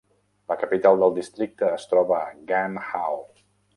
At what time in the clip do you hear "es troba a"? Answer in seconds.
1.73-2.33